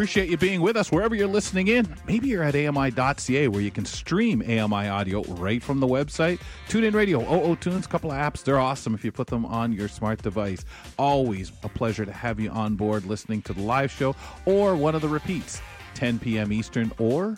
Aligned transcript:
Appreciate 0.00 0.30
you 0.30 0.38
being 0.38 0.62
with 0.62 0.78
us 0.78 0.90
wherever 0.90 1.14
you're 1.14 1.28
listening 1.28 1.68
in. 1.68 1.94
Maybe 2.06 2.28
you're 2.28 2.42
at 2.42 2.56
AMI.ca 2.56 3.48
where 3.48 3.60
you 3.60 3.70
can 3.70 3.84
stream 3.84 4.40
AMI 4.40 4.88
audio 4.88 5.20
right 5.24 5.62
from 5.62 5.78
the 5.78 5.86
website. 5.86 6.40
Tune 6.68 6.84
in 6.84 6.94
radio, 6.94 7.20
OO 7.20 7.54
Tunes, 7.56 7.86
couple 7.86 8.10
of 8.10 8.16
apps. 8.16 8.42
They're 8.42 8.58
awesome 8.58 8.94
if 8.94 9.04
you 9.04 9.12
put 9.12 9.26
them 9.26 9.44
on 9.44 9.74
your 9.74 9.88
smart 9.88 10.22
device. 10.22 10.64
Always 10.98 11.52
a 11.64 11.68
pleasure 11.68 12.06
to 12.06 12.12
have 12.12 12.40
you 12.40 12.48
on 12.48 12.76
board 12.76 13.04
listening 13.04 13.42
to 13.42 13.52
the 13.52 13.60
live 13.60 13.90
show 13.90 14.16
or 14.46 14.74
one 14.74 14.94
of 14.94 15.02
the 15.02 15.08
repeats, 15.08 15.60
10 15.96 16.18
p.m. 16.18 16.50
Eastern 16.50 16.90
or 16.98 17.36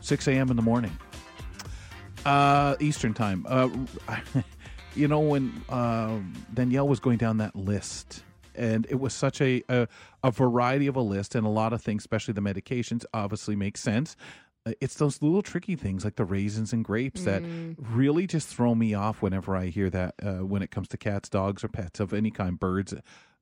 6 0.00 0.26
a.m. 0.26 0.50
in 0.50 0.56
the 0.56 0.62
morning. 0.62 0.98
Uh, 2.26 2.74
Eastern 2.80 3.14
time. 3.14 3.46
Uh, 3.48 3.68
you 4.96 5.06
know, 5.06 5.20
when 5.20 5.62
uh, 5.68 6.18
Danielle 6.52 6.88
was 6.88 6.98
going 6.98 7.18
down 7.18 7.36
that 7.36 7.54
list 7.54 8.24
and 8.54 8.86
it 8.88 9.00
was 9.00 9.12
such 9.14 9.40
a, 9.40 9.62
a, 9.68 9.88
a 10.22 10.30
variety 10.30 10.86
of 10.86 10.96
a 10.96 11.00
list 11.02 11.34
and 11.34 11.46
a 11.46 11.50
lot 11.50 11.72
of 11.72 11.82
things, 11.82 12.02
especially 12.02 12.34
the 12.34 12.40
medications, 12.40 13.04
obviously 13.12 13.56
make 13.56 13.76
sense. 13.76 14.16
Uh, 14.66 14.72
It's 14.80 14.94
those 14.94 15.20
little 15.20 15.42
tricky 15.42 15.76
things 15.76 16.04
like 16.04 16.16
the 16.16 16.24
raisins 16.24 16.72
and 16.72 16.84
grapes 16.84 17.24
that 17.24 17.42
really 17.78 18.26
just 18.26 18.48
throw 18.48 18.74
me 18.74 18.94
off 18.94 19.22
whenever 19.22 19.56
I 19.56 19.66
hear 19.66 19.90
that. 19.90 20.14
Uh, 20.22 20.44
when 20.46 20.62
it 20.62 20.70
comes 20.70 20.88
to 20.88 20.96
cats, 20.96 21.28
dogs, 21.28 21.62
or 21.64 21.68
pets 21.68 22.00
of 22.00 22.12
any 22.14 22.30
kind, 22.30 22.58
birds, 22.58 22.94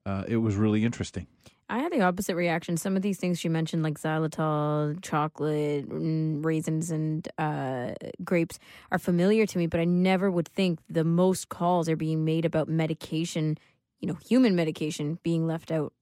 uh, 0.05 0.25
it 0.27 0.39
was 0.39 0.57
really 0.57 0.85
interesting. 0.85 1.27
I 1.71 1.79
had 1.79 1.93
the 1.93 2.03
opposite 2.03 2.35
reaction. 2.35 2.77
Some 2.77 2.97
of 2.97 3.03
these 3.03 3.19
things 3.19 3.43
you 3.45 3.49
mentioned, 3.49 3.83
like 3.83 3.99
xylitol, 3.99 5.01
chocolate, 5.01 5.89
mm, 5.89 6.45
raisins, 6.45 6.91
and 6.91 7.27
uh, 7.39 7.95
grapes, 8.23 8.59
are 8.91 8.99
familiar 8.99 9.47
to 9.47 9.59
me, 9.59 9.69
but 9.69 9.81
I 9.81 9.85
never 9.87 10.31
would 10.31 10.49
think 10.49 10.81
the 10.91 11.05
most 11.05 11.49
calls 11.49 11.89
are 11.89 11.97
being 11.97 12.27
made 12.27 12.45
about 12.45 12.69
medication, 12.69 13.57
you 14.03 14.09
know, 14.09 14.19
human 14.29 14.55
medication 14.55 15.19
being 15.23 15.47
left 15.47 15.71
out. 15.71 15.95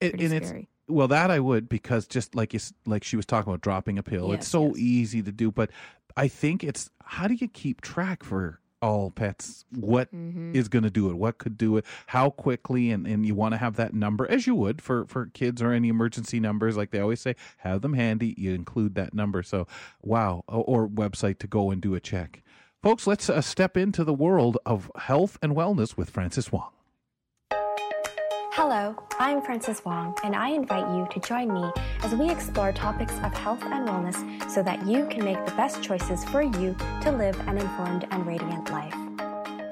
It, 0.00 0.20
and 0.20 0.32
it's 0.32 0.52
well 0.88 1.08
that 1.08 1.30
I 1.30 1.38
would 1.38 1.68
because 1.68 2.06
just 2.06 2.34
like 2.34 2.54
you 2.54 2.60
like 2.86 3.04
she 3.04 3.16
was 3.16 3.26
talking 3.26 3.50
about 3.52 3.60
dropping 3.60 3.98
a 3.98 4.02
pill, 4.02 4.32
it's 4.32 4.48
so 4.48 4.68
yes. 4.68 4.78
easy 4.78 5.22
to 5.22 5.32
do. 5.32 5.52
But 5.52 5.70
I 6.16 6.28
think 6.28 6.64
it's 6.64 6.90
how 7.04 7.28
do 7.28 7.34
you 7.34 7.48
keep 7.48 7.80
track 7.82 8.24
for 8.24 8.60
all 8.80 9.12
pets? 9.12 9.64
What 9.70 10.08
is 10.12 10.14
Mm-hmm. 10.18 10.60
going 10.70 10.82
to 10.82 10.90
do 10.90 11.08
it? 11.10 11.14
What 11.16 11.38
could 11.38 11.56
do 11.56 11.76
it? 11.76 11.84
How 12.06 12.30
quickly? 12.30 12.90
And 12.90 13.06
and 13.06 13.24
you 13.24 13.34
want 13.36 13.52
to 13.54 13.58
have 13.58 13.76
that 13.76 13.94
number 13.94 14.28
as 14.28 14.46
you 14.46 14.56
would 14.56 14.82
for 14.82 15.06
for 15.06 15.26
kids 15.26 15.62
or 15.62 15.70
any 15.72 15.88
emergency 15.88 16.40
numbers, 16.40 16.76
like 16.76 16.90
they 16.90 16.98
always 17.00 17.20
say, 17.20 17.36
have 17.58 17.82
them 17.82 17.94
handy. 17.94 18.34
You 18.36 18.52
include 18.54 18.96
that 18.96 19.14
number. 19.14 19.44
So 19.44 19.68
wow, 20.02 20.42
or, 20.48 20.64
or 20.64 20.88
website 20.88 21.38
to 21.38 21.46
go 21.46 21.70
and 21.70 21.80
do 21.80 21.94
a 21.94 22.00
check. 22.00 22.42
Folks, 22.82 23.06
let's 23.06 23.30
uh, 23.30 23.40
step 23.40 23.76
into 23.76 24.02
the 24.02 24.12
world 24.12 24.58
of 24.66 24.90
health 24.96 25.38
and 25.40 25.54
wellness 25.54 25.96
with 25.96 26.10
Francis 26.10 26.50
Wong. 26.50 26.70
Hello, 28.54 28.96
I'm 29.20 29.40
Francis 29.40 29.84
Wong, 29.84 30.16
and 30.24 30.34
I 30.34 30.48
invite 30.48 30.88
you 30.96 31.06
to 31.12 31.20
join 31.20 31.54
me 31.54 31.70
as 32.02 32.12
we 32.12 32.28
explore 32.28 32.72
topics 32.72 33.14
of 33.18 33.32
health 33.34 33.62
and 33.62 33.88
wellness 33.88 34.50
so 34.50 34.64
that 34.64 34.84
you 34.84 35.06
can 35.06 35.24
make 35.24 35.38
the 35.46 35.52
best 35.52 35.80
choices 35.80 36.24
for 36.24 36.42
you 36.42 36.74
to 37.02 37.12
live 37.12 37.38
an 37.46 37.58
informed 37.58 38.08
and 38.10 38.26
radiant 38.26 38.68
life. 38.72 38.96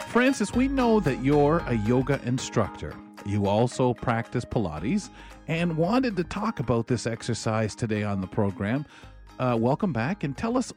Francis, 0.06 0.54
we 0.54 0.68
know 0.68 1.00
that 1.00 1.20
you're 1.24 1.64
a 1.66 1.74
yoga 1.78 2.20
instructor. 2.24 2.94
You 3.26 3.48
also 3.48 3.92
practice 3.92 4.44
Pilates 4.44 5.10
and 5.48 5.76
wanted 5.76 6.14
to 6.16 6.22
talk 6.22 6.60
about 6.60 6.86
this 6.86 7.08
exercise 7.08 7.74
today 7.74 8.04
on 8.04 8.20
the 8.20 8.28
program. 8.28 8.86
Uh, 9.40 9.56
welcome 9.56 9.90
back 9.90 10.22
and 10.22 10.36
tell 10.36 10.58
us 10.58 10.70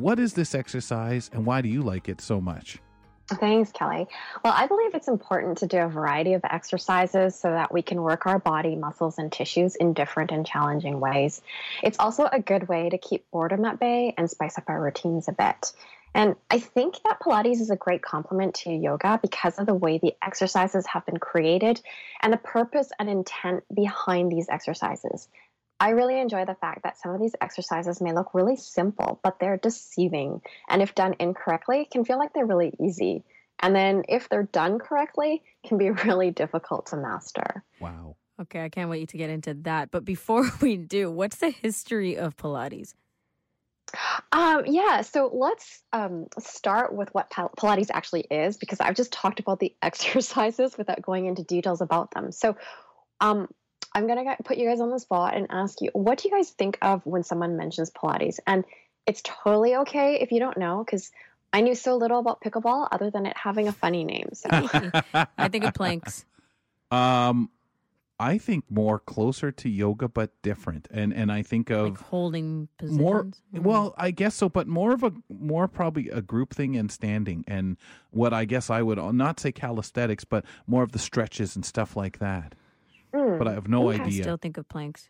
what 0.00 0.18
is 0.18 0.32
this 0.32 0.52
exercise 0.52 1.30
and 1.32 1.46
why 1.46 1.60
do 1.60 1.68
you 1.68 1.80
like 1.80 2.08
it 2.08 2.20
so 2.20 2.40
much? 2.40 2.78
Thanks, 3.28 3.70
Kelly. 3.70 4.08
Well, 4.42 4.52
I 4.52 4.66
believe 4.66 4.96
it's 4.96 5.06
important 5.06 5.58
to 5.58 5.68
do 5.68 5.78
a 5.78 5.86
variety 5.86 6.32
of 6.32 6.40
exercises 6.42 7.36
so 7.36 7.50
that 7.50 7.72
we 7.72 7.82
can 7.82 8.02
work 8.02 8.26
our 8.26 8.40
body, 8.40 8.74
muscles, 8.74 9.18
and 9.18 9.30
tissues 9.30 9.76
in 9.76 9.92
different 9.92 10.32
and 10.32 10.44
challenging 10.44 10.98
ways. 10.98 11.40
It's 11.84 12.00
also 12.00 12.28
a 12.32 12.40
good 12.40 12.66
way 12.66 12.90
to 12.90 12.98
keep 12.98 13.30
boredom 13.30 13.64
at 13.64 13.78
bay 13.78 14.12
and 14.18 14.28
spice 14.28 14.58
up 14.58 14.64
our 14.66 14.82
routines 14.82 15.28
a 15.28 15.32
bit. 15.32 15.72
And 16.12 16.34
I 16.50 16.58
think 16.58 16.96
that 17.04 17.20
Pilates 17.20 17.60
is 17.60 17.70
a 17.70 17.76
great 17.76 18.02
complement 18.02 18.56
to 18.56 18.72
yoga 18.72 19.20
because 19.22 19.56
of 19.60 19.66
the 19.66 19.74
way 19.74 19.98
the 19.98 20.14
exercises 20.20 20.84
have 20.86 21.06
been 21.06 21.18
created 21.18 21.80
and 22.22 22.32
the 22.32 22.38
purpose 22.38 22.90
and 22.98 23.08
intent 23.08 23.62
behind 23.72 24.32
these 24.32 24.48
exercises. 24.48 25.28
I 25.80 25.90
really 25.90 26.20
enjoy 26.20 26.44
the 26.44 26.54
fact 26.54 26.82
that 26.82 26.98
some 26.98 27.14
of 27.14 27.20
these 27.20 27.34
exercises 27.40 28.02
may 28.02 28.12
look 28.12 28.34
really 28.34 28.56
simple, 28.56 29.18
but 29.24 29.40
they're 29.40 29.56
deceiving. 29.56 30.42
And 30.68 30.82
if 30.82 30.94
done 30.94 31.16
incorrectly, 31.18 31.88
can 31.90 32.04
feel 32.04 32.18
like 32.18 32.34
they're 32.34 32.46
really 32.46 32.74
easy. 32.78 33.24
And 33.60 33.74
then 33.74 34.04
if 34.08 34.28
they're 34.28 34.42
done 34.42 34.78
correctly, 34.78 35.42
can 35.66 35.78
be 35.78 35.90
really 36.04 36.30
difficult 36.30 36.86
to 36.86 36.96
master. 36.96 37.64
Wow. 37.80 38.16
Okay, 38.42 38.62
I 38.64 38.68
can't 38.68 38.90
wait 38.90 39.08
to 39.10 39.18
get 39.18 39.30
into 39.30 39.54
that. 39.54 39.90
But 39.90 40.04
before 40.04 40.44
we 40.60 40.76
do, 40.76 41.10
what's 41.10 41.36
the 41.36 41.50
history 41.50 42.16
of 42.16 42.36
Pilates? 42.36 42.94
Um, 44.32 44.64
yeah, 44.66 45.00
so 45.00 45.30
let's 45.32 45.82
um, 45.92 46.26
start 46.38 46.94
with 46.94 47.08
what 47.12 47.30
Pil- 47.30 47.50
Pilates 47.58 47.90
actually 47.92 48.26
is, 48.30 48.56
because 48.56 48.80
I've 48.80 48.94
just 48.94 49.12
talked 49.12 49.40
about 49.40 49.60
the 49.60 49.74
exercises 49.82 50.76
without 50.76 51.02
going 51.02 51.26
into 51.26 51.42
details 51.42 51.80
about 51.80 52.12
them. 52.12 52.32
So, 52.32 52.56
um, 53.20 53.48
I'm 53.94 54.06
gonna 54.06 54.24
get- 54.24 54.44
put 54.44 54.56
you 54.56 54.68
guys 54.68 54.80
on 54.80 54.90
the 54.90 54.98
spot 55.00 55.36
and 55.36 55.46
ask 55.50 55.80
you, 55.80 55.90
what 55.92 56.18
do 56.18 56.28
you 56.28 56.34
guys 56.34 56.50
think 56.50 56.78
of 56.82 57.04
when 57.06 57.22
someone 57.24 57.56
mentions 57.56 57.90
Pilates? 57.90 58.38
And 58.46 58.64
it's 59.06 59.22
totally 59.24 59.76
okay 59.76 60.20
if 60.20 60.30
you 60.32 60.38
don't 60.40 60.56
know, 60.58 60.84
because 60.84 61.10
I 61.52 61.62
knew 61.62 61.74
so 61.74 61.96
little 61.96 62.20
about 62.20 62.40
pickleball 62.40 62.86
other 62.92 63.10
than 63.10 63.26
it 63.26 63.36
having 63.36 63.66
a 63.66 63.72
funny 63.72 64.04
name. 64.04 64.28
So, 64.34 64.48
I 65.36 65.48
think 65.48 65.64
of 65.64 65.74
planks. 65.74 66.24
um, 66.90 67.50
I 68.22 68.36
think 68.36 68.64
more 68.70 68.98
closer 68.98 69.50
to 69.50 69.68
yoga, 69.70 70.06
but 70.06 70.30
different. 70.42 70.86
And 70.90 71.12
and 71.14 71.32
I 71.32 71.42
think 71.42 71.70
of 71.70 71.88
like 71.88 71.98
holding 71.98 72.68
positions. 72.76 73.00
more 73.00 73.24
Mhm. 73.24 73.62
well 73.62 73.94
i 73.96 74.10
guess 74.10 74.34
so 74.34 74.48
but 74.50 74.68
more 74.68 74.92
of 74.92 75.02
a 75.02 75.12
more 75.30 75.66
probably 75.66 76.10
a 76.10 76.20
group 76.20 76.52
thing 76.52 76.76
and 76.76 76.92
standing 76.92 77.44
and 77.48 77.78
what 78.10 78.32
i 78.34 78.44
guess 78.44 78.68
i 78.68 78.82
would 78.82 78.98
not 79.14 79.40
say 79.40 79.50
calisthenics 79.50 80.24
but 80.26 80.44
more 80.66 80.82
of 80.82 80.92
the 80.92 80.98
stretches 80.98 81.56
and 81.56 81.64
stuff 81.64 81.96
like 81.96 82.18
that. 82.18 82.54
But 83.40 83.48
i 83.48 83.54
have 83.54 83.68
no. 83.68 83.88
I 83.90 83.94
idea 83.94 84.22
still 84.22 84.36
think 84.36 84.58
of 84.58 84.68
planks. 84.68 85.08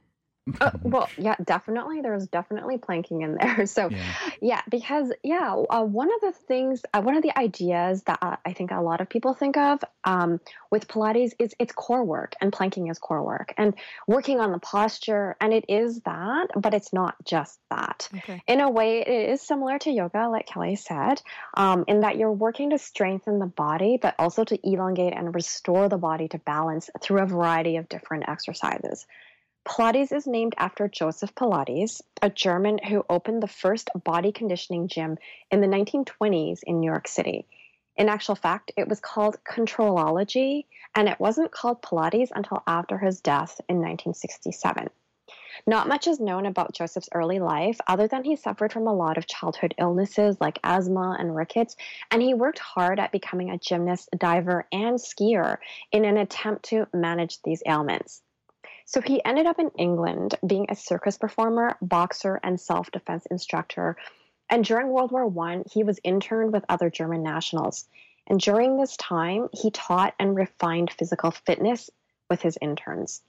Uh, 0.60 0.70
well, 0.82 1.08
yeah, 1.18 1.36
definitely. 1.44 2.00
There's 2.00 2.26
definitely 2.26 2.78
planking 2.78 3.22
in 3.22 3.34
there. 3.34 3.66
So, 3.70 3.88
Yeah. 3.90 4.14
yeah, 4.40 4.60
because 4.68 5.12
yeah, 5.22 5.54
uh, 5.54 5.84
one 5.84 6.08
of 6.12 6.20
the 6.20 6.32
things, 6.32 6.82
uh, 6.92 7.02
one 7.02 7.14
of 7.14 7.22
the 7.22 7.36
ideas 7.38 8.02
that 8.04 8.18
uh, 8.20 8.36
I 8.44 8.52
think 8.52 8.70
a 8.70 8.80
lot 8.80 9.00
of 9.00 9.08
people 9.08 9.34
think 9.34 9.56
of 9.56 9.84
um, 10.04 10.40
with 10.70 10.88
Pilates 10.88 11.32
is 11.38 11.54
it's 11.58 11.72
core 11.72 12.04
work, 12.04 12.34
and 12.40 12.52
planking 12.52 12.88
is 12.88 12.98
core 12.98 13.22
work, 13.22 13.54
and 13.56 13.74
working 14.06 14.40
on 14.40 14.50
the 14.50 14.58
posture, 14.58 15.36
and 15.40 15.52
it 15.52 15.66
is 15.68 16.00
that, 16.00 16.48
but 16.56 16.74
it's 16.74 16.92
not 16.92 17.14
just 17.24 17.60
that. 17.70 18.08
Okay. 18.18 18.42
In 18.48 18.60
a 18.60 18.70
way, 18.70 19.00
it 19.00 19.30
is 19.30 19.42
similar 19.42 19.78
to 19.80 19.90
yoga, 19.90 20.28
like 20.28 20.46
Kelly 20.46 20.76
said, 20.76 21.22
um, 21.54 21.84
in 21.86 22.00
that 22.00 22.16
you're 22.16 22.32
working 22.32 22.70
to 22.70 22.78
strengthen 22.78 23.38
the 23.38 23.46
body, 23.46 23.98
but 24.00 24.14
also 24.18 24.44
to 24.44 24.58
elongate 24.64 25.14
and 25.14 25.34
restore 25.34 25.88
the 25.88 25.98
body 25.98 26.28
to 26.28 26.38
balance 26.38 26.90
through 27.00 27.22
a 27.22 27.26
variety 27.26 27.76
of 27.76 27.88
different 27.88 28.28
exercises. 28.28 29.06
Pilates 29.66 30.10
is 30.10 30.26
named 30.26 30.54
after 30.56 30.88
Joseph 30.88 31.34
Pilates, 31.34 32.00
a 32.22 32.30
German 32.30 32.78
who 32.78 33.04
opened 33.10 33.42
the 33.42 33.46
first 33.46 33.90
body 34.04 34.32
conditioning 34.32 34.88
gym 34.88 35.18
in 35.50 35.60
the 35.60 35.66
1920s 35.66 36.60
in 36.62 36.80
New 36.80 36.90
York 36.90 37.06
City. 37.06 37.46
In 37.94 38.08
actual 38.08 38.34
fact, 38.34 38.72
it 38.78 38.88
was 38.88 39.00
called 39.00 39.36
Contrology, 39.44 40.64
and 40.94 41.10
it 41.10 41.20
wasn't 41.20 41.52
called 41.52 41.82
Pilates 41.82 42.30
until 42.34 42.62
after 42.66 42.96
his 42.96 43.20
death 43.20 43.60
in 43.68 43.76
1967. 43.76 44.88
Not 45.66 45.88
much 45.88 46.06
is 46.06 46.20
known 46.20 46.46
about 46.46 46.72
Joseph's 46.72 47.10
early 47.12 47.38
life, 47.38 47.78
other 47.86 48.08
than 48.08 48.24
he 48.24 48.36
suffered 48.36 48.72
from 48.72 48.86
a 48.86 48.94
lot 48.94 49.18
of 49.18 49.26
childhood 49.26 49.74
illnesses 49.76 50.40
like 50.40 50.58
asthma 50.64 51.16
and 51.18 51.36
rickets, 51.36 51.76
and 52.10 52.22
he 52.22 52.32
worked 52.32 52.58
hard 52.58 52.98
at 52.98 53.12
becoming 53.12 53.50
a 53.50 53.58
gymnast, 53.58 54.08
diver, 54.16 54.66
and 54.72 54.96
skier 54.96 55.58
in 55.92 56.06
an 56.06 56.16
attempt 56.16 56.64
to 56.70 56.88
manage 56.94 57.42
these 57.42 57.62
ailments. 57.66 58.22
So 58.90 59.00
he 59.00 59.24
ended 59.24 59.46
up 59.46 59.60
in 59.60 59.70
England 59.78 60.34
being 60.44 60.66
a 60.68 60.74
circus 60.74 61.16
performer, 61.16 61.76
boxer, 61.80 62.40
and 62.42 62.60
self 62.60 62.90
defense 62.90 63.24
instructor. 63.26 63.96
And 64.48 64.64
during 64.64 64.88
World 64.88 65.12
War 65.12 65.32
I, 65.46 65.62
he 65.72 65.84
was 65.84 66.00
interned 66.02 66.52
with 66.52 66.64
other 66.68 66.90
German 66.90 67.22
nationals. 67.22 67.86
And 68.26 68.40
during 68.40 68.76
this 68.76 68.96
time, 68.96 69.48
he 69.52 69.70
taught 69.70 70.14
and 70.18 70.34
refined 70.34 70.90
physical 70.90 71.30
fitness 71.30 71.88
with 72.28 72.42
his 72.42 72.58
interns. 72.60 73.22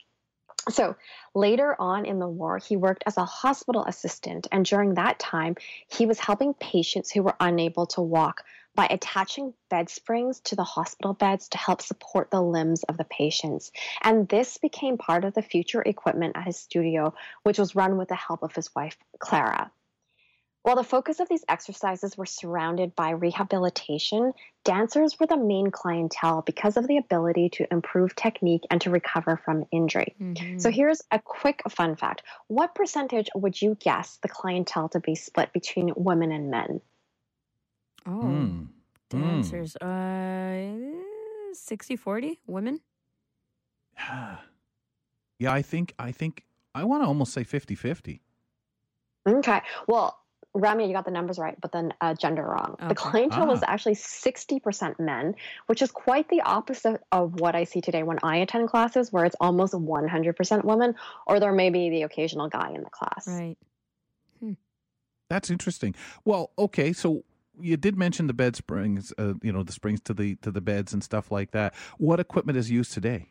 So 0.70 0.96
later 1.36 1.76
on 1.80 2.06
in 2.06 2.18
the 2.18 2.28
war, 2.28 2.58
he 2.58 2.76
worked 2.76 3.04
as 3.06 3.18
a 3.18 3.26
hospital 3.26 3.86
assistant. 3.86 4.48
And 4.52 4.66
during 4.66 4.96
that 4.96 5.20
time, 5.20 5.58
he 5.88 6.08
was 6.08 6.20
helping 6.20 6.56
patients 6.56 7.12
who 7.12 7.22
were 7.22 7.36
unable 7.40 7.86
to 7.86 8.02
walk 8.02 8.44
by 8.76 8.88
attaching 8.90 9.54
bed 9.70 9.90
springs 9.90 10.40
to 10.42 10.56
the 10.56 10.64
hospital 10.64 11.14
beds 11.14 11.50
to 11.50 11.58
help 11.58 11.82
support 11.82 12.32
the 12.32 12.42
limbs 12.42 12.84
of 12.84 12.98
the 12.98 13.04
patients. 13.04 13.72
And 14.02 14.28
this 14.30 14.58
became 14.58 14.98
part 14.98 15.26
of 15.26 15.34
the 15.34 15.42
future 15.42 15.82
equipment 15.82 16.36
at 16.36 16.46
his 16.46 16.58
studio, 16.58 17.14
which 17.44 17.60
was 17.60 17.76
run 17.76 17.98
with 17.98 18.08
the 18.08 18.16
help 18.16 18.44
of 18.44 18.56
his 18.56 18.74
wife, 18.76 18.98
Clara. 19.20 19.72
While 20.64 20.76
the 20.76 20.84
focus 20.84 21.20
of 21.20 21.28
these 21.28 21.44
exercises 21.50 22.16
were 22.16 22.28
surrounded 22.28 22.96
by 22.96 23.10
rehabilitation, 23.12 24.34
dancers 24.64 25.20
were 25.20 25.26
the 25.26 25.36
main 25.36 25.72
clientele 25.72 26.44
because 26.44 26.78
of 26.78 26.88
the 26.88 26.98
ability 26.98 27.50
to 27.54 27.68
improve 27.72 28.16
technique 28.16 28.62
and 28.70 28.80
to 28.82 28.92
recover 28.92 29.38
from 29.44 29.66
injury. 29.72 30.16
Mm-hmm. 30.22 30.60
So 30.60 30.70
here's 30.70 31.02
a 31.10 31.20
quick 31.20 31.64
fun 31.68 31.96
fact. 31.96 32.22
What 32.48 32.76
percentage 32.76 33.30
would 33.34 33.60
you 33.60 33.76
guess 33.80 34.20
the 34.22 34.30
clientele 34.30 34.90
to 34.90 35.00
be 35.00 35.16
split 35.16 35.52
between 35.52 35.94
women 35.96 36.32
and 36.32 36.52
men? 36.52 36.82
Oh, 38.06 38.24
mm. 38.24 38.68
dancers. 39.10 39.78
Mm. 39.82 41.02
Uh 41.02 41.02
60 41.54 41.96
40 41.96 42.40
women? 42.48 42.80
Yeah, 43.98 44.38
Yeah, 45.38 45.54
I 45.54 45.62
think 45.62 45.94
I 46.00 46.12
think 46.12 46.44
I 46.74 46.86
want 46.86 47.04
to 47.04 47.08
almost 47.08 47.34
say 47.34 47.44
50-50. 47.44 48.20
Okay. 49.28 49.62
Well, 49.88 50.18
Ramya, 50.56 50.88
you 50.88 50.94
got 50.94 51.06
the 51.06 51.12
numbers 51.12 51.38
right, 51.38 51.56
but 51.62 51.72
then 51.72 51.94
uh, 52.02 52.14
gender 52.14 52.44
wrong. 52.44 52.76
Okay. 52.80 52.88
The 52.88 52.96
clientele 52.96 53.44
ah. 53.44 53.48
was 53.48 53.64
actually 53.66 53.96
60% 53.96 55.00
men, 55.00 55.36
which 55.68 55.82
is 55.82 55.92
quite 55.92 56.28
the 56.30 56.42
opposite 56.42 57.02
of 57.12 57.40
what 57.40 57.56
I 57.56 57.64
see 57.64 57.80
today 57.80 58.04
when 58.04 58.20
I 58.24 58.38
attend 58.38 58.70
classes, 58.70 59.12
where 59.14 59.26
it's 59.26 59.36
almost 59.40 59.74
100% 59.74 60.64
women, 60.66 60.96
or 61.26 61.40
there 61.40 61.54
may 61.54 61.70
be 61.70 61.90
the 61.90 62.02
occasional 62.04 62.50
guy 62.50 62.72
in 62.74 62.84
the 62.84 62.90
class. 62.90 63.28
Right. 63.28 63.58
Hmm. 64.40 64.54
That's 65.30 65.50
interesting. 65.50 65.96
Well, 66.26 66.52
okay, 66.58 66.92
so 66.92 67.24
you 67.62 67.78
did 67.78 67.98
mention 67.98 68.28
the 68.28 68.34
bed 68.34 68.56
springs, 68.56 69.14
uh, 69.18 69.34
you 69.42 69.52
know, 69.52 69.64
the 69.64 69.72
springs 69.72 70.02
to 70.02 70.14
the 70.14 70.36
to 70.38 70.52
the 70.52 70.62
beds 70.62 70.94
and 70.94 71.04
stuff 71.04 71.32
like 71.32 71.52
that. 71.52 71.74
What 71.98 72.20
equipment 72.20 72.58
is 72.58 72.70
used 72.70 72.94
today? 72.94 73.28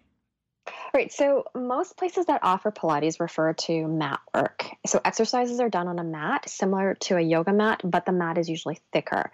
Right. 0.93 1.13
So 1.13 1.45
most 1.55 1.97
places 1.97 2.27
that 2.27 2.41
offer 2.43 2.71
Pilates 2.71 3.21
refer 3.21 3.53
to 3.53 3.87
mat 3.87 4.21
work. 4.35 4.67
So 4.87 5.01
exercises 5.05 5.61
are 5.61 5.69
done 5.69 5.89
on 5.89 5.99
a 5.99 6.05
mat 6.05 6.49
similar 6.49 6.95
to 7.01 7.17
a 7.17 7.21
yoga 7.21 7.53
mat, 7.53 7.81
but 7.85 8.07
the 8.07 8.13
mat 8.13 8.39
is 8.39 8.49
usually 8.49 8.79
thicker. 8.93 9.31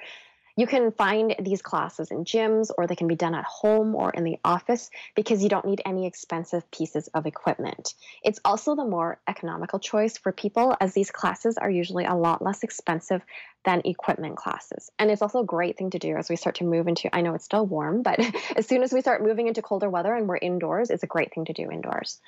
You 0.57 0.67
can 0.67 0.91
find 0.91 1.37
these 1.39 1.61
classes 1.61 2.11
in 2.11 2.25
gyms 2.25 2.71
or 2.77 2.87
they 2.87 2.97
can 2.97 3.09
be 3.09 3.15
done 3.15 3.35
at 3.35 3.45
home 3.45 3.95
or 3.95 4.11
in 4.11 4.25
the 4.25 4.39
office 4.43 4.91
because 5.15 5.43
you 5.43 5.51
don't 5.51 5.67
need 5.67 5.83
any 5.85 6.07
expensive 6.07 6.69
pieces 6.71 7.09
of 7.09 7.27
equipment. 7.27 7.95
It's 8.25 8.41
also 8.45 8.75
the 8.75 8.85
more 8.85 9.21
economical 9.29 9.79
choice 9.79 10.17
for 10.17 10.33
people 10.33 10.75
as 10.81 10.95
these 10.95 11.11
classes 11.11 11.59
are 11.59 11.71
usually 11.71 12.07
a 12.07 12.15
lot 12.15 12.43
less 12.43 12.63
expensive 12.63 13.21
than 13.67 13.83
equipment 13.85 14.37
classes. 14.37 14.91
And 14.99 15.11
it's 15.11 15.21
also 15.21 15.41
a 15.41 15.45
great 15.45 15.77
thing 15.77 15.91
to 15.91 15.99
do 15.99 16.17
as 16.17 16.31
we 16.31 16.37
start 16.37 16.57
to 16.57 16.65
move 16.65 16.89
into, 16.89 17.15
I 17.15 17.21
know 17.21 17.35
it's 17.35 17.45
still 17.45 17.67
warm, 17.67 18.03
but 18.03 18.19
as 18.57 18.67
soon 18.67 18.83
as 18.83 18.93
we 18.93 19.03
start 19.03 19.23
moving 19.23 19.49
into 19.49 19.61
colder 19.61 19.91
weather 19.91 20.15
and 20.15 20.27
we're 20.27 20.39
indoors, 20.39 20.89
it's 20.89 21.03
a 21.03 21.09
great 21.09 21.35
thing 21.35 21.45
to 21.47 21.53
do 21.53 21.71
indoors. 21.71 22.21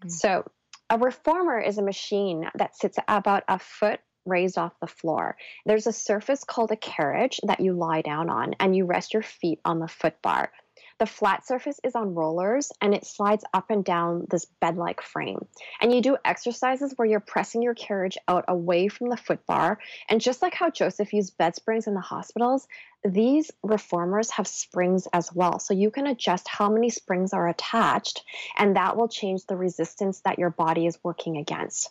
Mm-hmm. 0.00 0.08
So, 0.08 0.50
a 0.90 0.98
reformer 0.98 1.58
is 1.58 1.78
a 1.78 1.82
machine 1.82 2.48
that 2.56 2.76
sits 2.76 2.98
about 3.08 3.42
a 3.48 3.58
foot 3.58 4.00
raised 4.24 4.58
off 4.58 4.78
the 4.80 4.86
floor. 4.86 5.36
There's 5.66 5.86
a 5.86 5.92
surface 5.92 6.44
called 6.44 6.72
a 6.72 6.76
carriage 6.76 7.40
that 7.44 7.60
you 7.60 7.72
lie 7.72 8.02
down 8.02 8.30
on, 8.30 8.54
and 8.60 8.76
you 8.76 8.84
rest 8.84 9.12
your 9.14 9.22
feet 9.22 9.60
on 9.64 9.78
the 9.78 9.88
foot 9.88 10.20
bar. 10.22 10.50
The 10.98 11.06
flat 11.06 11.44
surface 11.44 11.80
is 11.82 11.96
on 11.96 12.14
rollers 12.14 12.70
and 12.80 12.94
it 12.94 13.04
slides 13.04 13.44
up 13.52 13.70
and 13.70 13.84
down 13.84 14.26
this 14.30 14.44
bed 14.44 14.76
like 14.76 15.02
frame. 15.02 15.44
And 15.80 15.92
you 15.92 16.00
do 16.00 16.16
exercises 16.24 16.94
where 16.96 17.08
you're 17.08 17.20
pressing 17.20 17.62
your 17.62 17.74
carriage 17.74 18.16
out 18.28 18.44
away 18.46 18.86
from 18.88 19.08
the 19.08 19.16
foot 19.16 19.44
bar. 19.44 19.80
And 20.08 20.20
just 20.20 20.40
like 20.40 20.54
how 20.54 20.70
Joseph 20.70 21.12
used 21.12 21.36
bed 21.36 21.56
springs 21.56 21.88
in 21.88 21.94
the 21.94 22.00
hospitals, 22.00 22.68
these 23.04 23.50
reformers 23.62 24.30
have 24.30 24.46
springs 24.46 25.08
as 25.12 25.32
well. 25.34 25.58
So 25.58 25.74
you 25.74 25.90
can 25.90 26.06
adjust 26.06 26.48
how 26.48 26.70
many 26.70 26.90
springs 26.90 27.32
are 27.32 27.48
attached, 27.48 28.24
and 28.56 28.76
that 28.76 28.96
will 28.96 29.08
change 29.08 29.44
the 29.44 29.56
resistance 29.56 30.20
that 30.20 30.38
your 30.38 30.50
body 30.50 30.86
is 30.86 30.98
working 31.02 31.36
against. 31.36 31.90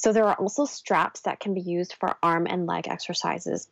So 0.00 0.14
there 0.14 0.24
are 0.24 0.34
also 0.34 0.64
straps 0.64 1.20
that 1.20 1.40
can 1.40 1.52
be 1.52 1.60
used 1.60 1.92
for 2.00 2.16
arm 2.22 2.46
and 2.46 2.64
leg 2.64 2.88
exercises. 2.88 3.68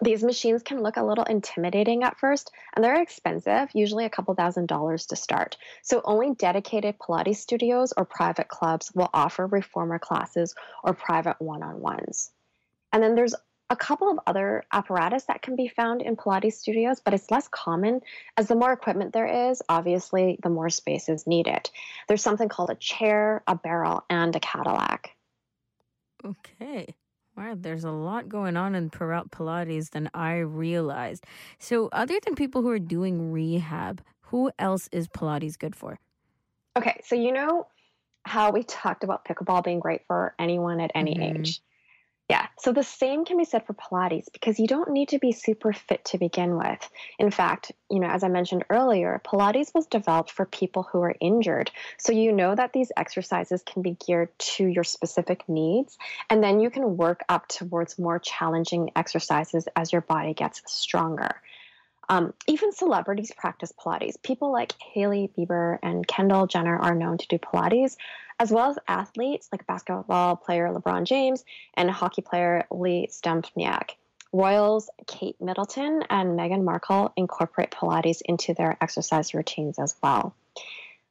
These 0.00 0.22
machines 0.22 0.62
can 0.62 0.80
look 0.80 0.96
a 0.96 1.02
little 1.02 1.24
intimidating 1.24 2.04
at 2.04 2.20
first, 2.20 2.52
and 2.72 2.84
they're 2.84 3.02
expensive, 3.02 3.70
usually 3.74 4.04
a 4.04 4.10
couple 4.10 4.32
thousand 4.36 4.68
dollars 4.68 5.06
to 5.06 5.16
start. 5.16 5.56
So, 5.82 6.02
only 6.04 6.34
dedicated 6.34 7.00
Pilates 7.00 7.38
studios 7.38 7.92
or 7.96 8.04
private 8.04 8.46
clubs 8.46 8.92
will 8.94 9.10
offer 9.12 9.44
reformer 9.44 9.98
classes 9.98 10.54
or 10.84 10.94
private 10.94 11.42
one 11.42 11.64
on 11.64 11.80
ones. 11.80 12.30
And 12.92 13.02
then 13.02 13.16
there's 13.16 13.34
a 13.68 13.74
couple 13.74 14.08
of 14.08 14.20
other 14.24 14.62
apparatus 14.72 15.24
that 15.24 15.42
can 15.42 15.56
be 15.56 15.66
found 15.66 16.00
in 16.00 16.14
Pilates 16.14 16.52
studios, 16.52 17.00
but 17.00 17.12
it's 17.12 17.32
less 17.32 17.48
common 17.48 18.02
as 18.36 18.46
the 18.46 18.54
more 18.54 18.72
equipment 18.72 19.12
there 19.12 19.50
is, 19.50 19.62
obviously, 19.68 20.38
the 20.44 20.48
more 20.48 20.70
space 20.70 21.08
is 21.08 21.26
needed. 21.26 21.68
There's 22.06 22.22
something 22.22 22.48
called 22.48 22.70
a 22.70 22.76
chair, 22.76 23.42
a 23.48 23.56
barrel, 23.56 24.04
and 24.08 24.36
a 24.36 24.38
Cadillac. 24.38 25.15
Okay. 26.26 26.94
Wow, 27.36 27.54
there's 27.56 27.84
a 27.84 27.90
lot 27.90 28.28
going 28.28 28.56
on 28.56 28.74
in 28.74 28.88
Pilates 28.88 29.90
than 29.90 30.08
I 30.14 30.38
realized. 30.38 31.24
So, 31.58 31.90
other 31.92 32.18
than 32.24 32.34
people 32.34 32.62
who 32.62 32.70
are 32.70 32.78
doing 32.78 33.30
rehab, 33.30 34.02
who 34.22 34.50
else 34.58 34.88
is 34.90 35.06
Pilates 35.06 35.58
good 35.58 35.76
for? 35.76 35.98
Okay, 36.76 36.98
so 37.04 37.14
you 37.14 37.32
know 37.32 37.66
how 38.24 38.50
we 38.50 38.62
talked 38.62 39.04
about 39.04 39.24
pickleball 39.24 39.62
being 39.62 39.80
great 39.80 40.02
for 40.06 40.34
anyone 40.38 40.80
at 40.80 40.90
any 40.94 41.14
mm-hmm. 41.14 41.38
age. 41.38 41.60
Yeah, 42.28 42.48
so 42.58 42.72
the 42.72 42.82
same 42.82 43.24
can 43.24 43.38
be 43.38 43.44
said 43.44 43.66
for 43.66 43.74
Pilates 43.74 44.26
because 44.32 44.58
you 44.58 44.66
don't 44.66 44.90
need 44.90 45.10
to 45.10 45.20
be 45.20 45.30
super 45.30 45.72
fit 45.72 46.04
to 46.06 46.18
begin 46.18 46.56
with. 46.56 46.90
In 47.20 47.30
fact, 47.30 47.70
you 47.88 48.00
know, 48.00 48.08
as 48.08 48.24
I 48.24 48.28
mentioned 48.28 48.64
earlier, 48.68 49.20
Pilates 49.24 49.72
was 49.72 49.86
developed 49.86 50.32
for 50.32 50.44
people 50.44 50.82
who 50.82 51.02
are 51.02 51.14
injured. 51.20 51.70
So 51.98 52.12
you 52.12 52.32
know 52.32 52.52
that 52.52 52.72
these 52.72 52.90
exercises 52.96 53.62
can 53.64 53.82
be 53.82 53.96
geared 54.04 54.36
to 54.38 54.66
your 54.66 54.82
specific 54.82 55.48
needs, 55.48 55.96
and 56.28 56.42
then 56.42 56.58
you 56.58 56.68
can 56.68 56.96
work 56.96 57.22
up 57.28 57.46
towards 57.46 57.96
more 57.96 58.18
challenging 58.18 58.90
exercises 58.96 59.68
as 59.76 59.92
your 59.92 60.02
body 60.02 60.34
gets 60.34 60.62
stronger. 60.66 61.40
Um, 62.08 62.34
even 62.46 62.72
celebrities 62.72 63.32
practice 63.36 63.72
Pilates. 63.72 64.20
People 64.22 64.52
like 64.52 64.72
Hailey 64.80 65.30
Bieber 65.36 65.78
and 65.82 66.06
Kendall 66.06 66.46
Jenner 66.46 66.76
are 66.76 66.94
known 66.94 67.18
to 67.18 67.28
do 67.28 67.38
Pilates, 67.38 67.96
as 68.38 68.50
well 68.50 68.70
as 68.70 68.78
athletes 68.86 69.48
like 69.50 69.66
basketball 69.66 70.36
player 70.36 70.68
LeBron 70.68 71.04
James 71.04 71.44
and 71.74 71.90
hockey 71.90 72.22
player 72.22 72.64
Lee 72.70 73.08
Stempniak. 73.10 73.92
Royals 74.32 74.90
Kate 75.06 75.36
Middleton 75.40 76.02
and 76.10 76.38
Meghan 76.38 76.62
Markle 76.64 77.12
incorporate 77.16 77.70
Pilates 77.70 78.20
into 78.24 78.52
their 78.54 78.76
exercise 78.80 79.32
routines 79.32 79.78
as 79.78 79.94
well. 80.02 80.34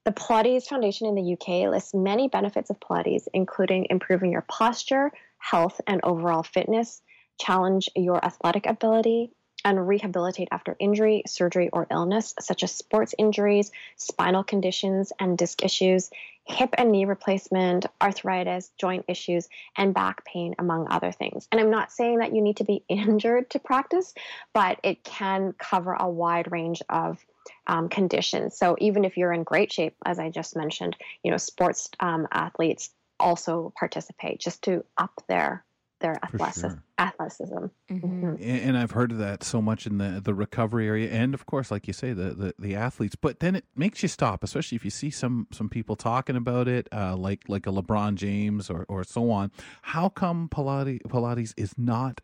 The 0.04 0.12
Pilates 0.12 0.68
Foundation 0.68 1.08
in 1.08 1.16
the 1.16 1.34
UK 1.34 1.72
lists 1.72 1.96
many 1.96 2.28
benefits 2.28 2.70
of 2.70 2.80
Pilates, 2.80 3.28
including 3.34 3.88
improving 3.90 4.32
your 4.32 4.44
posture, 4.44 5.12
health, 5.40 5.82
and 5.88 6.00
overall 6.04 6.44
fitness, 6.44 7.02
challenge 7.40 7.90
your 7.96 8.24
athletic 8.24 8.68
ability, 8.68 9.32
and 9.66 9.88
rehabilitate 9.88 10.48
after 10.52 10.76
injury, 10.80 11.24
surgery, 11.26 11.70
or 11.74 11.88
illness, 11.92 12.36
such 12.40 12.64
as 12.64 12.72
sports 12.72 13.16
injuries, 13.18 13.72
spinal 13.98 14.44
conditions, 14.44 15.12
and 15.20 15.38
disc 15.38 15.64
issues, 15.64 16.12
hip 16.46 16.76
and 16.78 16.92
knee 16.92 17.06
replacement, 17.06 17.88
arthritis, 18.00 18.72
joint 18.78 19.04
issues, 19.08 19.50
and 19.76 19.96
back 19.96 20.24
pain, 20.24 20.54
among 20.60 20.88
other 20.90 21.12
things. 21.12 21.48
And 21.52 21.60
I'm 21.60 21.72
not 21.72 21.92
saying 21.92 22.20
that 22.20 22.34
you 22.34 22.42
need 22.42 22.58
to 22.58 22.64
be 22.64 22.84
injured 22.90 23.50
to 23.50 23.60
practice, 23.60 24.14
but 24.54 24.80
it 24.84 25.04
can 25.04 25.54
cover 25.58 25.94
a 25.94 26.08
wide 26.08 26.52
range 26.52 26.82
of 26.88 27.26
um, 27.68 27.90
conditions. 27.90 28.56
So 28.58 28.76
even 28.80 29.04
if 29.04 29.18
you're 29.18 29.34
in 29.34 29.44
great 29.44 29.74
shape, 29.74 29.96
as 30.06 30.20
I 30.20 30.30
just 30.30 30.56
mentioned, 30.56 30.96
you 31.24 31.32
know, 31.32 31.38
sports 31.38 31.90
um, 32.00 32.28
athletes 32.32 32.92
also 33.20 33.74
participate 33.78 34.40
just 34.40 34.64
to 34.64 34.84
up 34.98 35.24
their 35.28 35.64
their 36.02 36.20
athleticism. 36.24 36.68
Sure. 36.68 36.84
athleticism. 37.00 37.66
Mm-hmm. 37.90 38.26
And, 38.26 38.42
and, 38.42 38.78
I've 38.78 38.92
heard 38.92 39.12
of 39.12 39.18
that 39.20 39.44
so 39.44 39.62
much 39.62 39.88
in 39.88 39.98
the 39.98 40.22
the 40.24 40.34
recovery 40.34 40.88
area, 40.88 41.10
and 41.10 41.34
of 41.34 41.46
course, 41.46 41.72
like 41.72 41.88
you 41.88 41.94
say, 41.94 42.14
the, 42.14 42.34
the, 42.34 42.54
the 42.60 42.76
athletes. 42.76 43.16
But 43.16 43.40
then 43.40 43.56
it 43.56 43.66
makes 43.76 44.04
you 44.04 44.10
stop, 44.10 44.44
especially 44.44 44.76
if 44.76 44.84
you 44.84 44.92
see 44.92 45.10
some 45.10 45.48
some 45.52 45.70
people 45.70 45.96
talking 45.96 46.36
about 46.36 46.68
it, 46.68 46.88
uh, 46.92 47.16
like 47.16 47.44
like 47.48 47.66
a 47.66 47.72
LeBron 47.72 48.16
James 48.16 48.70
or 48.70 48.86
or 48.90 49.04
so 49.04 49.32
on. 49.32 49.52
How 49.84 50.10
come 50.10 50.50
Pilates 50.50 51.02
Pilates 51.04 51.54
is 51.58 51.74
not 51.78 52.22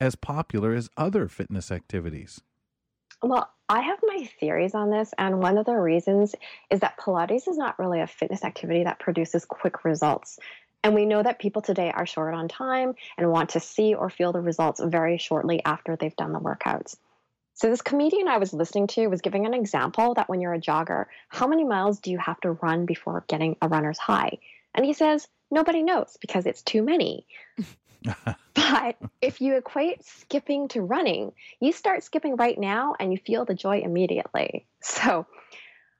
as 0.00 0.16
popular 0.16 0.74
as 0.74 0.90
other 0.96 1.28
fitness 1.28 1.70
activities? 1.70 2.40
Well, 3.22 3.48
I 3.68 3.80
have 3.82 4.00
my 4.02 4.28
theories 4.40 4.74
on 4.74 4.90
this, 4.90 5.14
and 5.16 5.38
one 5.38 5.56
of 5.56 5.64
the 5.64 5.76
reasons 5.76 6.34
is 6.70 6.80
that 6.80 6.98
Pilates 6.98 7.48
is 7.48 7.56
not 7.56 7.78
really 7.78 8.00
a 8.00 8.06
fitness 8.06 8.42
activity 8.42 8.84
that 8.84 8.98
produces 8.98 9.44
quick 9.44 9.84
results. 9.84 10.38
And 10.84 10.94
we 10.94 11.06
know 11.06 11.22
that 11.22 11.38
people 11.38 11.62
today 11.62 11.92
are 11.94 12.06
short 12.06 12.34
on 12.34 12.48
time 12.48 12.94
and 13.16 13.30
want 13.30 13.50
to 13.50 13.60
see 13.60 13.94
or 13.94 14.10
feel 14.10 14.32
the 14.32 14.40
results 14.40 14.80
very 14.82 15.18
shortly 15.18 15.64
after 15.64 15.96
they've 15.96 16.16
done 16.16 16.32
the 16.32 16.40
workouts. 16.40 16.96
So, 17.54 17.68
this 17.68 17.82
comedian 17.82 18.28
I 18.28 18.38
was 18.38 18.52
listening 18.52 18.86
to 18.88 19.06
was 19.08 19.20
giving 19.20 19.46
an 19.46 19.54
example 19.54 20.14
that 20.14 20.28
when 20.28 20.40
you're 20.40 20.54
a 20.54 20.60
jogger, 20.60 21.06
how 21.28 21.46
many 21.46 21.64
miles 21.64 22.00
do 22.00 22.10
you 22.10 22.18
have 22.18 22.40
to 22.40 22.52
run 22.52 22.86
before 22.86 23.24
getting 23.28 23.56
a 23.60 23.68
runner's 23.68 23.98
high? 23.98 24.38
And 24.74 24.84
he 24.86 24.94
says, 24.94 25.28
nobody 25.50 25.82
knows 25.82 26.16
because 26.20 26.46
it's 26.46 26.62
too 26.62 26.82
many. 26.82 27.26
but 28.54 28.96
if 29.20 29.40
you 29.40 29.56
equate 29.56 30.04
skipping 30.04 30.68
to 30.68 30.80
running, 30.80 31.32
you 31.60 31.72
start 31.72 32.02
skipping 32.02 32.36
right 32.36 32.58
now 32.58 32.94
and 32.98 33.12
you 33.12 33.18
feel 33.18 33.44
the 33.44 33.54
joy 33.54 33.80
immediately. 33.80 34.66
So, 34.80 35.26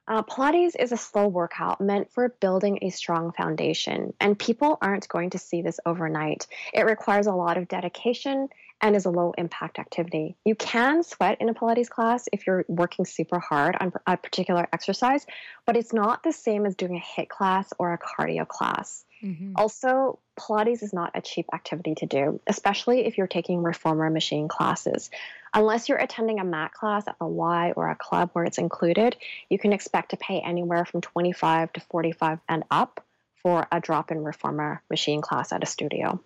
uh, 0.07 0.23
Pilates 0.23 0.75
is 0.77 0.91
a 0.91 0.97
slow 0.97 1.27
workout 1.27 1.79
meant 1.79 2.11
for 2.11 2.35
building 2.39 2.79
a 2.81 2.89
strong 2.89 3.31
foundation, 3.31 4.13
and 4.19 4.37
people 4.37 4.77
aren't 4.81 5.07
going 5.07 5.29
to 5.31 5.37
see 5.37 5.61
this 5.61 5.79
overnight. 5.85 6.47
It 6.73 6.85
requires 6.85 7.27
a 7.27 7.33
lot 7.33 7.57
of 7.57 7.67
dedication 7.67 8.49
and 8.81 8.97
is 8.97 9.05
a 9.05 9.09
low 9.09 9.33
impact 9.37 9.79
activity. 9.79 10.35
You 10.43 10.55
can 10.55 11.03
sweat 11.03 11.37
in 11.39 11.47
a 11.47 11.53
Pilates 11.53 11.89
class 11.89 12.27
if 12.33 12.45
you're 12.45 12.65
working 12.67 13.05
super 13.05 13.39
hard 13.39 13.77
on 13.79 13.93
a 14.05 14.17
particular 14.17 14.67
exercise, 14.73 15.25
but 15.65 15.77
it's 15.77 15.93
not 15.93 16.21
the 16.21 16.33
same 16.33 16.65
as 16.65 16.75
doing 16.75 16.97
a 16.97 17.21
HIIT 17.21 17.29
class 17.29 17.71
or 17.79 17.93
a 17.93 17.97
cardio 17.97 18.45
class. 18.45 19.05
Mm-hmm. 19.23 19.53
Also, 19.55 20.19
Pilates 20.37 20.83
is 20.83 20.93
not 20.93 21.11
a 21.15 21.21
cheap 21.21 21.47
activity 21.53 21.95
to 21.95 22.05
do, 22.05 22.41
especially 22.47 23.05
if 23.05 23.17
you're 23.17 23.27
taking 23.27 23.63
reformer 23.63 24.09
machine 24.09 24.47
classes. 24.47 25.09
Unless 25.53 25.87
you're 25.87 25.97
attending 25.97 26.39
a 26.39 26.43
mat 26.43 26.73
class 26.73 27.07
at 27.07 27.17
the 27.19 27.27
Y 27.27 27.73
or 27.75 27.89
a 27.89 27.95
club 27.95 28.31
where 28.33 28.43
it's 28.43 28.57
included, 28.57 29.15
you 29.49 29.57
can 29.57 29.71
expect 29.71 30.11
to 30.11 30.17
pay 30.17 30.39
anywhere 30.39 30.83
from 30.83 31.01
25 31.01 31.73
to 31.73 31.79
45 31.79 32.39
and 32.49 32.63
up 32.69 33.05
for 33.41 33.67
a 33.71 33.79
drop 33.79 34.11
in 34.11 34.23
reformer 34.23 34.81
machine 34.89 35.21
class 35.21 35.51
at 35.51 35.63
a 35.63 35.67
studio. 35.67 36.19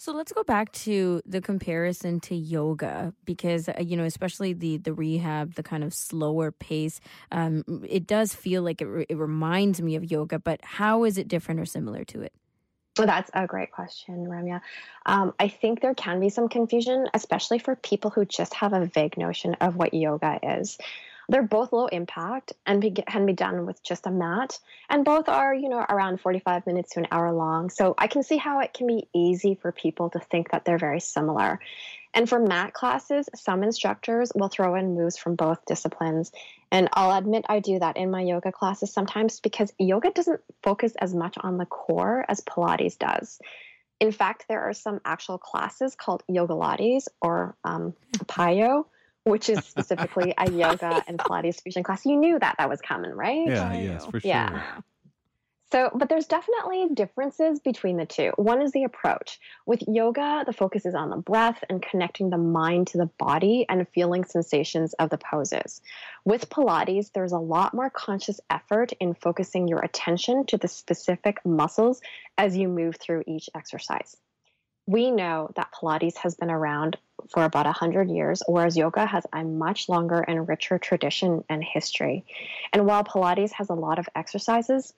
So 0.00 0.12
let's 0.12 0.32
go 0.32 0.44
back 0.44 0.70
to 0.84 1.20
the 1.26 1.40
comparison 1.40 2.20
to 2.20 2.34
yoga 2.36 3.12
because 3.24 3.68
uh, 3.68 3.74
you 3.80 3.96
know, 3.96 4.04
especially 4.04 4.52
the 4.52 4.76
the 4.76 4.94
rehab, 4.94 5.54
the 5.54 5.64
kind 5.64 5.82
of 5.82 5.92
slower 5.92 6.52
pace. 6.52 7.00
Um, 7.32 7.64
it 7.88 8.06
does 8.06 8.32
feel 8.32 8.62
like 8.62 8.80
it, 8.80 8.86
re- 8.86 9.06
it 9.08 9.16
reminds 9.16 9.82
me 9.82 9.96
of 9.96 10.08
yoga, 10.08 10.38
but 10.38 10.60
how 10.62 11.02
is 11.02 11.18
it 11.18 11.26
different 11.26 11.58
or 11.58 11.64
similar 11.64 12.04
to 12.04 12.22
it? 12.22 12.32
Well, 12.96 13.08
that's 13.08 13.30
a 13.34 13.48
great 13.48 13.72
question, 13.72 14.26
Ramya. 14.26 14.60
Um, 15.04 15.34
I 15.40 15.48
think 15.48 15.80
there 15.80 15.94
can 15.94 16.20
be 16.20 16.28
some 16.28 16.48
confusion, 16.48 17.08
especially 17.12 17.58
for 17.58 17.74
people 17.74 18.10
who 18.10 18.24
just 18.24 18.54
have 18.54 18.72
a 18.72 18.86
vague 18.86 19.18
notion 19.18 19.54
of 19.54 19.74
what 19.74 19.94
yoga 19.94 20.38
is. 20.42 20.78
They're 21.28 21.42
both 21.42 21.72
low 21.72 21.86
impact 21.86 22.54
and 22.64 22.80
be, 22.80 22.90
can 22.90 23.26
be 23.26 23.34
done 23.34 23.66
with 23.66 23.82
just 23.82 24.06
a 24.06 24.10
mat, 24.10 24.58
and 24.88 25.04
both 25.04 25.28
are, 25.28 25.54
you 25.54 25.68
know, 25.68 25.84
around 25.88 26.20
45 26.20 26.66
minutes 26.66 26.94
to 26.94 27.00
an 27.00 27.08
hour 27.10 27.32
long. 27.32 27.68
So 27.68 27.94
I 27.98 28.06
can 28.06 28.22
see 28.22 28.38
how 28.38 28.60
it 28.60 28.72
can 28.72 28.86
be 28.86 29.08
easy 29.14 29.54
for 29.54 29.70
people 29.70 30.08
to 30.10 30.20
think 30.20 30.50
that 30.50 30.64
they're 30.64 30.78
very 30.78 31.00
similar. 31.00 31.60
And 32.14 32.28
for 32.28 32.38
mat 32.38 32.72
classes, 32.72 33.28
some 33.34 33.62
instructors 33.62 34.32
will 34.34 34.48
throw 34.48 34.74
in 34.74 34.94
moves 34.94 35.18
from 35.18 35.34
both 35.34 35.64
disciplines. 35.66 36.32
And 36.72 36.88
I'll 36.94 37.16
admit 37.16 37.44
I 37.48 37.60
do 37.60 37.78
that 37.78 37.96
in 37.96 38.10
my 38.10 38.22
yoga 38.22 38.50
classes 38.50 38.92
sometimes 38.92 39.40
because 39.40 39.72
yoga 39.78 40.10
doesn't 40.10 40.40
focus 40.62 40.94
as 40.98 41.14
much 41.14 41.36
on 41.38 41.58
the 41.58 41.66
core 41.66 42.24
as 42.28 42.40
Pilates 42.40 42.98
does. 42.98 43.38
In 44.00 44.12
fact, 44.12 44.46
there 44.48 44.62
are 44.62 44.72
some 44.72 45.00
actual 45.04 45.38
classes 45.38 45.94
called 45.94 46.22
Yogalates 46.30 47.08
or 47.20 47.56
um, 47.64 47.94
PiYo 48.16 48.86
which 49.24 49.48
is 49.48 49.64
specifically 49.64 50.34
a 50.36 50.50
yoga 50.50 51.02
and 51.06 51.18
Pilates 51.18 51.62
fusion 51.62 51.82
class. 51.82 52.04
You 52.06 52.16
knew 52.16 52.38
that 52.38 52.56
that 52.58 52.68
was 52.68 52.80
coming, 52.80 53.12
right? 53.12 53.46
Yeah, 53.46 53.72
yes, 53.74 54.06
for 54.06 54.20
sure. 54.20 54.28
Yeah. 54.28 54.80
So, 55.70 55.90
but 55.94 56.08
there's 56.08 56.26
definitely 56.26 56.88
differences 56.94 57.60
between 57.60 57.98
the 57.98 58.06
two. 58.06 58.32
One 58.36 58.62
is 58.62 58.72
the 58.72 58.84
approach. 58.84 59.38
With 59.66 59.82
yoga, 59.86 60.44
the 60.46 60.54
focus 60.54 60.86
is 60.86 60.94
on 60.94 61.10
the 61.10 61.18
breath 61.18 61.62
and 61.68 61.82
connecting 61.82 62.30
the 62.30 62.38
mind 62.38 62.86
to 62.88 62.98
the 62.98 63.10
body 63.18 63.66
and 63.68 63.86
feeling 63.88 64.24
sensations 64.24 64.94
of 64.94 65.10
the 65.10 65.18
poses. 65.18 65.82
With 66.24 66.48
Pilates, 66.48 67.12
there's 67.12 67.32
a 67.32 67.38
lot 67.38 67.74
more 67.74 67.90
conscious 67.90 68.40
effort 68.48 68.92
in 68.98 69.12
focusing 69.12 69.68
your 69.68 69.80
attention 69.80 70.46
to 70.46 70.56
the 70.56 70.68
specific 70.68 71.44
muscles 71.44 72.00
as 72.38 72.56
you 72.56 72.68
move 72.68 72.96
through 72.96 73.24
each 73.26 73.50
exercise 73.54 74.16
we 74.88 75.10
know 75.10 75.50
that 75.54 75.70
Pilates 75.70 76.16
has 76.16 76.34
been 76.34 76.50
around 76.50 76.96
for 77.30 77.44
about 77.44 77.66
100 77.66 78.08
years, 78.08 78.42
whereas 78.46 78.74
yoga 78.74 79.04
has 79.04 79.26
a 79.34 79.44
much 79.44 79.86
longer 79.86 80.18
and 80.18 80.48
richer 80.48 80.78
tradition 80.78 81.44
and 81.50 81.62
history. 81.62 82.24
And 82.72 82.86
while 82.86 83.04
Pilates 83.04 83.52
has 83.52 83.68
a 83.68 83.74
lot 83.74 83.98
of 83.98 84.08
exercises, 84.16 84.94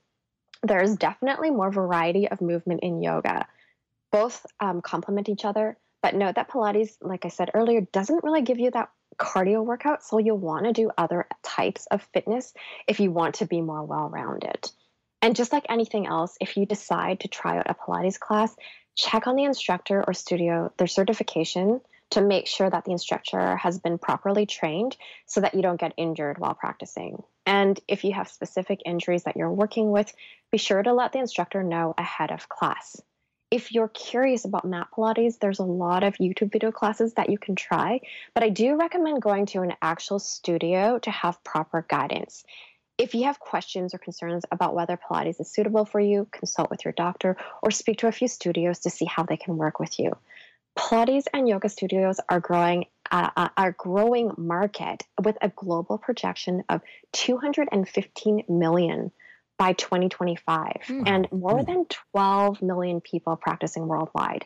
there's 0.62 0.94
definitely 0.94 1.50
more 1.50 1.72
variety 1.72 2.28
of 2.28 2.40
movement 2.40 2.84
in 2.84 3.02
yoga. 3.02 3.48
Both 4.12 4.46
um, 4.60 4.80
complement 4.80 5.28
each 5.28 5.44
other, 5.44 5.76
but 6.04 6.14
note 6.14 6.36
that 6.36 6.50
Pilates, 6.50 6.92
like 7.00 7.24
I 7.24 7.28
said 7.28 7.50
earlier, 7.52 7.80
doesn't 7.80 8.22
really 8.22 8.42
give 8.42 8.60
you 8.60 8.70
that 8.70 8.90
cardio 9.18 9.64
workout, 9.64 10.04
so 10.04 10.18
you'll 10.18 10.38
want 10.38 10.66
to 10.66 10.72
do 10.72 10.92
other 10.96 11.26
types 11.42 11.86
of 11.86 12.00
fitness 12.14 12.54
if 12.86 13.00
you 13.00 13.10
want 13.10 13.36
to 13.36 13.44
be 13.44 13.60
more 13.60 13.82
well 13.84 14.08
rounded. 14.08 14.70
And 15.22 15.36
just 15.36 15.52
like 15.52 15.66
anything 15.68 16.06
else, 16.06 16.36
if 16.40 16.56
you 16.56 16.64
decide 16.64 17.20
to 17.20 17.28
try 17.28 17.58
out 17.58 17.68
a 17.68 17.74
Pilates 17.74 18.18
class, 18.18 18.54
check 19.00 19.26
on 19.26 19.36
the 19.36 19.44
instructor 19.44 20.04
or 20.06 20.12
studio, 20.12 20.72
their 20.76 20.86
certification 20.86 21.80
to 22.10 22.20
make 22.20 22.46
sure 22.46 22.68
that 22.68 22.84
the 22.84 22.90
instructor 22.90 23.56
has 23.56 23.78
been 23.78 23.96
properly 23.96 24.44
trained 24.44 24.96
so 25.26 25.40
that 25.40 25.54
you 25.54 25.62
don't 25.62 25.80
get 25.80 25.94
injured 25.96 26.38
while 26.38 26.54
practicing. 26.54 27.22
And 27.46 27.78
if 27.88 28.04
you 28.04 28.12
have 28.12 28.28
specific 28.28 28.80
injuries 28.84 29.24
that 29.24 29.36
you're 29.36 29.50
working 29.50 29.90
with, 29.90 30.12
be 30.50 30.58
sure 30.58 30.82
to 30.82 30.92
let 30.92 31.12
the 31.12 31.20
instructor 31.20 31.62
know 31.62 31.94
ahead 31.96 32.30
of 32.30 32.48
class. 32.48 33.00
If 33.50 33.72
you're 33.72 33.88
curious 33.88 34.44
about 34.44 34.64
mat 34.64 34.88
Pilates, 34.96 35.38
there's 35.40 35.58
a 35.58 35.64
lot 35.64 36.04
of 36.04 36.14
YouTube 36.18 36.52
video 36.52 36.70
classes 36.70 37.14
that 37.14 37.30
you 37.30 37.38
can 37.38 37.56
try, 37.56 38.00
but 38.34 38.44
I 38.44 38.48
do 38.48 38.76
recommend 38.76 39.22
going 39.22 39.46
to 39.46 39.62
an 39.62 39.74
actual 39.82 40.20
studio 40.20 40.98
to 41.00 41.10
have 41.10 41.42
proper 41.42 41.84
guidance. 41.88 42.44
If 43.00 43.14
you 43.14 43.24
have 43.24 43.40
questions 43.40 43.94
or 43.94 43.98
concerns 43.98 44.44
about 44.50 44.74
whether 44.74 44.98
Pilates 44.98 45.40
is 45.40 45.50
suitable 45.50 45.86
for 45.86 45.98
you, 45.98 46.28
consult 46.30 46.68
with 46.68 46.84
your 46.84 46.92
doctor 46.92 47.38
or 47.62 47.70
speak 47.70 48.00
to 48.00 48.08
a 48.08 48.12
few 48.12 48.28
studios 48.28 48.80
to 48.80 48.90
see 48.90 49.06
how 49.06 49.22
they 49.22 49.38
can 49.38 49.56
work 49.56 49.80
with 49.80 49.98
you. 49.98 50.12
Pilates 50.78 51.24
and 51.32 51.48
yoga 51.48 51.70
studios 51.70 52.20
are 52.28 52.40
growing 52.40 52.84
uh, 53.10 53.30
uh 53.34 53.48
are 53.56 53.72
growing 53.72 54.32
market 54.36 55.02
with 55.24 55.38
a 55.40 55.48
global 55.48 55.96
projection 55.96 56.62
of 56.68 56.82
215 57.12 58.44
million 58.50 59.10
by 59.58 59.72
2025 59.72 60.76
mm. 60.86 61.02
and 61.06 61.26
more 61.32 61.58
mm. 61.58 61.66
than 61.66 61.86
12 62.12 62.60
million 62.60 63.00
people 63.00 63.34
practicing 63.36 63.88
worldwide. 63.88 64.44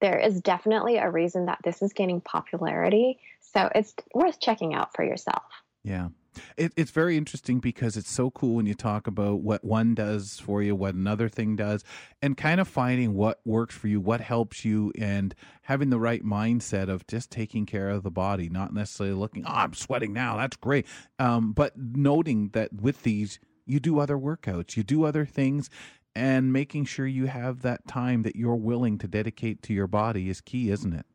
There 0.00 0.18
is 0.18 0.40
definitely 0.40 0.96
a 0.96 1.10
reason 1.10 1.46
that 1.46 1.58
this 1.62 1.82
is 1.82 1.92
gaining 1.92 2.22
popularity, 2.22 3.18
so 3.52 3.70
it's 3.74 3.94
worth 4.14 4.40
checking 4.40 4.72
out 4.72 4.96
for 4.96 5.04
yourself. 5.04 5.44
Yeah. 5.84 6.08
It, 6.56 6.72
it's 6.76 6.90
very 6.90 7.16
interesting 7.16 7.58
because 7.58 7.96
it's 7.96 8.10
so 8.10 8.30
cool 8.30 8.54
when 8.54 8.66
you 8.66 8.74
talk 8.74 9.06
about 9.06 9.40
what 9.40 9.64
one 9.64 9.94
does 9.94 10.38
for 10.38 10.62
you, 10.62 10.74
what 10.74 10.94
another 10.94 11.28
thing 11.28 11.56
does, 11.56 11.84
and 12.22 12.36
kind 12.36 12.60
of 12.60 12.68
finding 12.68 13.14
what 13.14 13.40
works 13.44 13.74
for 13.74 13.88
you, 13.88 14.00
what 14.00 14.20
helps 14.20 14.64
you, 14.64 14.92
and 14.98 15.34
having 15.62 15.90
the 15.90 15.98
right 15.98 16.24
mindset 16.24 16.88
of 16.88 17.06
just 17.06 17.30
taking 17.30 17.66
care 17.66 17.88
of 17.88 18.02
the 18.02 18.10
body, 18.10 18.48
not 18.48 18.72
necessarily 18.72 19.14
looking, 19.14 19.44
oh, 19.46 19.52
I'm 19.52 19.74
sweating 19.74 20.12
now, 20.12 20.36
that's 20.36 20.56
great. 20.56 20.86
Um, 21.18 21.52
but 21.52 21.76
noting 21.76 22.50
that 22.50 22.72
with 22.72 23.02
these, 23.02 23.38
you 23.66 23.80
do 23.80 23.98
other 23.98 24.16
workouts, 24.16 24.76
you 24.76 24.82
do 24.82 25.04
other 25.04 25.24
things, 25.24 25.70
and 26.14 26.52
making 26.52 26.84
sure 26.84 27.06
you 27.06 27.26
have 27.26 27.62
that 27.62 27.86
time 27.86 28.22
that 28.22 28.36
you're 28.36 28.56
willing 28.56 28.98
to 28.98 29.06
dedicate 29.06 29.62
to 29.62 29.72
your 29.72 29.86
body 29.86 30.28
is 30.28 30.40
key, 30.40 30.70
isn't 30.70 30.92
it? 30.92 31.06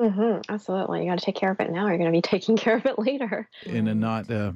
Mm-hmm, 0.00 0.52
absolutely. 0.52 1.04
You 1.04 1.10
got 1.10 1.18
to 1.18 1.24
take 1.24 1.36
care 1.36 1.50
of 1.50 1.60
it 1.60 1.70
now. 1.70 1.86
You're 1.86 1.96
going 1.98 2.12
to 2.12 2.16
be 2.16 2.22
taking 2.36 2.56
care 2.56 2.76
of 2.76 2.86
it 2.86 2.98
later. 2.98 3.48
In 3.64 3.88
a 3.88 3.94
not, 3.94 4.30
uh, 4.30 4.52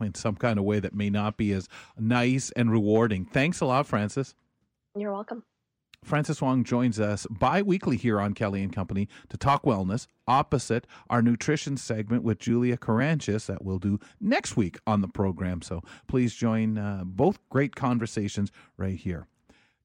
in 0.00 0.14
some 0.14 0.36
kind 0.36 0.58
of 0.58 0.64
way 0.64 0.80
that 0.80 0.94
may 0.94 1.10
not 1.10 1.36
be 1.36 1.52
as 1.52 1.68
nice 1.98 2.50
and 2.56 2.70
rewarding. 2.70 3.24
Thanks 3.24 3.60
a 3.60 3.66
lot, 3.66 3.86
Francis. 3.86 4.34
You're 4.96 5.12
welcome. 5.12 5.44
Francis 6.02 6.40
Wong 6.40 6.64
joins 6.64 6.98
us 6.98 7.26
bi-weekly 7.30 7.96
here 7.98 8.20
on 8.20 8.32
Kelly 8.32 8.62
and 8.62 8.72
Company 8.72 9.06
to 9.28 9.36
talk 9.36 9.64
wellness 9.64 10.06
opposite 10.26 10.86
our 11.10 11.20
nutrition 11.20 11.76
segment 11.76 12.22
with 12.22 12.38
Julia 12.38 12.78
Caranchis 12.78 13.46
that 13.46 13.62
we'll 13.62 13.78
do 13.78 14.00
next 14.18 14.56
week 14.56 14.78
on 14.86 15.02
the 15.02 15.08
program. 15.08 15.60
So 15.60 15.82
please 16.08 16.34
join 16.34 16.78
uh, 16.78 17.02
both 17.04 17.38
great 17.50 17.76
conversations 17.76 18.50
right 18.78 18.96
here. 18.96 19.26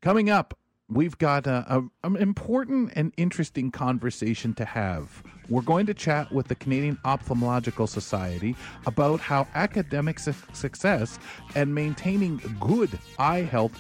Coming 0.01 0.29
up, 0.29 0.57
we've 0.89 1.17
got 1.17 1.47
a, 1.47 1.65
a, 1.67 1.83
an 2.07 2.15
important 2.17 2.91
and 2.95 3.11
interesting 3.17 3.71
conversation 3.71 4.53
to 4.53 4.65
have. 4.65 5.23
We're 5.49 5.61
going 5.61 5.85
to 5.87 5.93
chat 5.93 6.31
with 6.31 6.47
the 6.47 6.55
Canadian 6.55 6.97
Ophthalmological 7.05 7.89
Society 7.89 8.55
about 8.85 9.19
how 9.19 9.47
academic 9.55 10.19
su- 10.19 10.33
success 10.53 11.19
and 11.55 11.73
maintaining 11.73 12.37
good 12.59 12.97
eye 13.17 13.41
health 13.41 13.73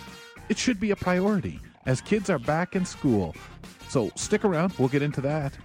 it 0.49 0.57
should 0.57 0.79
be 0.79 0.91
a 0.91 0.95
priority 0.95 1.59
as 1.85 2.01
kids 2.01 2.29
are 2.29 2.39
back 2.39 2.75
in 2.75 2.85
school. 2.85 3.35
So 3.87 4.11
stick 4.15 4.45
around, 4.45 4.73
we'll 4.77 4.89
get 4.89 5.01
into 5.01 5.21
that 5.21 5.57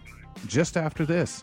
just 0.47 0.77
after 0.77 1.05
this. 1.05 1.43